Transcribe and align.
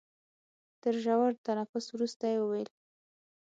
تر 0.81 0.93
ژور 1.03 1.31
تنفس 1.45 1.85
وروسته 1.91 2.25
يې 2.31 2.37
وويل. 2.41 2.69